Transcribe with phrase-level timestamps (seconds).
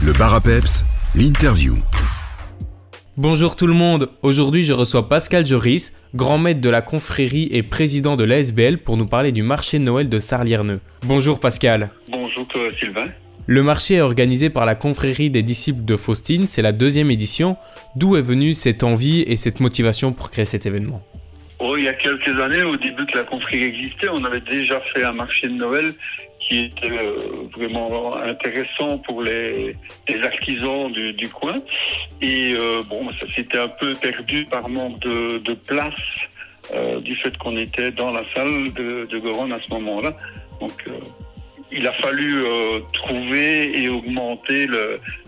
[0.00, 0.84] Le bar à peps,
[1.16, 1.74] l'interview.
[3.16, 7.64] Bonjour tout le monde, aujourd'hui je reçois Pascal Joris, grand maître de la confrérie et
[7.64, 10.78] président de l'ASBL pour nous parler du marché de Noël de Sarlierneux.
[11.02, 11.90] Bonjour Pascal.
[12.12, 13.06] Bonjour euh, Sylvain.
[13.46, 17.56] Le marché est organisé par la confrérie des disciples de Faustine, c'est la deuxième édition.
[17.96, 21.02] D'où est venue cette envie et cette motivation pour créer cet événement?
[21.58, 24.80] Oh, il y a quelques années, au début que la confrérie existait, on avait déjà
[24.94, 25.92] fait un marché de Noël
[26.48, 27.18] qui était euh,
[27.54, 29.76] vraiment intéressant pour les,
[30.08, 31.60] les artisans du, coin.
[32.22, 35.94] Et euh, bon, ça s'était un peu perdu par manque de, place
[36.74, 40.16] euh, du fait qu'on était dans la salle de, de Goron à ce moment-là.
[40.60, 40.72] Donc,
[41.70, 42.42] il a fallu
[42.94, 44.66] trouver et augmenter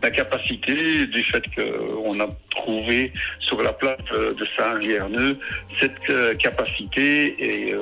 [0.00, 5.36] la capacité du fait qu'on a trouvé sur la place de, Saint-Rierneux
[5.80, 7.74] cette capacité et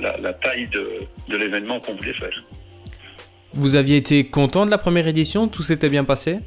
[0.00, 2.42] la, taille de l'événement qu'on voulait faire.
[3.52, 5.48] Vous aviez été content de la première édition?
[5.48, 6.38] Tout s'était bien passé?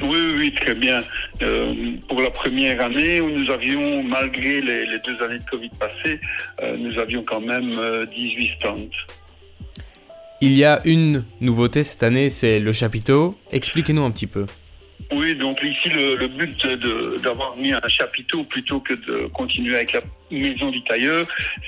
[0.00, 1.00] Oui, oui, très bien.
[1.42, 1.74] Euh,
[2.08, 6.20] pour la première année, où nous avions, malgré les, les deux années de Covid passées,
[6.62, 7.76] euh, nous avions quand même
[8.14, 8.76] 18 stands.
[10.40, 13.32] Il y a une nouveauté cette année, c'est le chapiteau.
[13.52, 14.46] Expliquez-nous un petit peu.
[15.10, 16.66] Oui, donc ici le, le but
[17.22, 21.26] d'avoir mis un chapiteau plutôt que de continuer avec la maison du tailleur,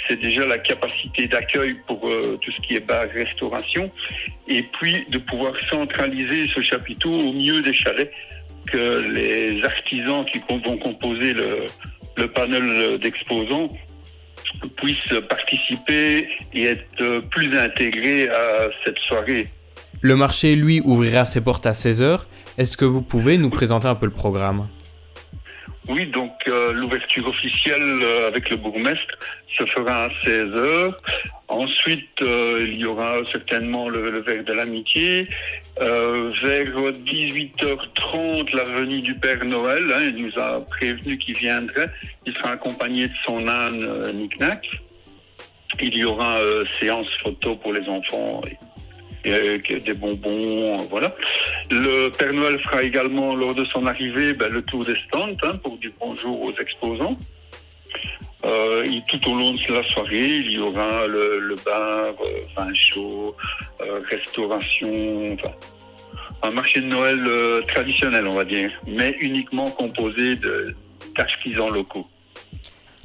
[0.09, 3.91] c'est déjà la capacité d'accueil pour euh, tout ce qui est bar, restauration,
[4.49, 8.11] et puis de pouvoir centraliser ce chapiteau au milieu des chalets,
[8.67, 11.67] que les artisans qui vont composer le,
[12.17, 13.71] le panel d'exposants
[14.77, 19.47] puissent participer et être plus intégrés à cette soirée.
[20.05, 22.27] Le marché, lui, ouvrira ses portes à 16h.
[22.59, 24.69] Est-ce que vous pouvez nous présenter un peu le programme?
[25.89, 29.15] Oui, donc euh, l'ouverture officielle euh, avec le bourgmestre
[29.57, 30.93] se fera à 16h.
[31.49, 35.27] Ensuite, euh, il y aura certainement le, verre de l'amitié.
[35.81, 36.75] Vers
[37.07, 39.85] 18h30, la venue du Père Noël.
[39.91, 41.91] Hein, il nous a prévenu qu'il viendrait.
[42.27, 44.69] Il sera accompagné de son âne Nick-Nack.
[45.81, 46.37] Il y aura
[46.79, 48.43] séance photo pour les enfants.
[49.25, 51.15] Des bonbons, voilà.
[51.71, 55.57] Le Père Noël fera également, lors de son arrivée, ben, le tour des stands hein,
[55.63, 57.17] pour dire bonjour aux exposants.
[58.45, 62.75] Euh, et tout au long de la soirée, il y aura le, bar, euh, vin
[62.75, 63.35] chaud,
[63.81, 65.55] euh, restauration, enfin,
[66.43, 70.35] un marché de Noël euh, traditionnel, on va dire, mais uniquement composé
[71.17, 72.07] d'artisans locaux.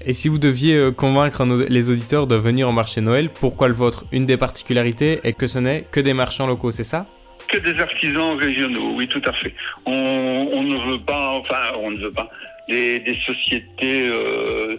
[0.05, 3.73] Et si vous deviez euh, convaincre les auditeurs de venir au marché Noël, pourquoi le
[3.73, 4.05] vôtre?
[4.13, 7.05] Une des particularités est que ce n'est que des marchands locaux, c'est ça?
[7.49, 9.53] Que des artisans régionaux, oui, tout à fait.
[9.85, 12.29] On, ne veut pas, enfin, on ne veut pas,
[12.69, 14.77] des, sociétés euh,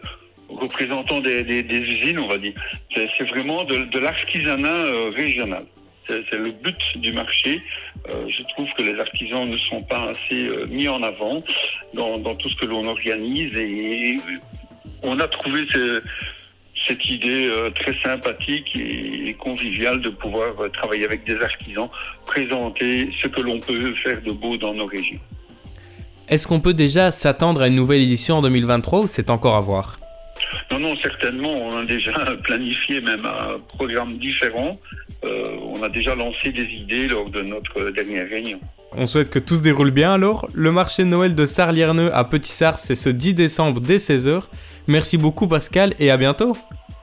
[0.48, 2.54] représentant des, usines, on va dire.
[2.94, 5.64] C'est vraiment de, l'artisanat euh, régional.
[6.06, 7.60] C'est le but du marché.
[8.08, 11.40] Je trouve que les artisans ne sont pas assez mis en avant
[11.94, 14.18] dans, tout ce que l'on organise et
[15.02, 16.02] on a trouvé ce,
[16.86, 21.88] cette idée euh, très sympathique et, conviviale de pouvoir euh, travailler avec des artisans,
[22.26, 25.20] présenter ce que l'on peut faire de beau dans nos régions.
[26.28, 29.60] Est-ce qu'on peut déjà s'attendre à une nouvelle édition en 2023 ou c'est encore à
[29.60, 29.98] voir?
[30.70, 31.52] Non, non, certainement.
[31.52, 32.12] On a déjà
[32.44, 34.78] planifié même un programme différent.
[35.24, 38.60] Euh, on a déjà lancé des idées lors de notre dernière réunion.
[38.96, 40.48] On souhaite que tout se déroule bien alors.
[40.54, 44.42] Le marché de Noël de Sarlierneux à Petit-Sars, c'est ce 10 décembre dès 16h.
[44.88, 46.56] Merci beaucoup Pascal et à bientôt.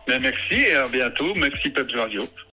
[0.08, 1.34] Ben merci et à bientôt.
[1.36, 2.22] Merci Pep Radio.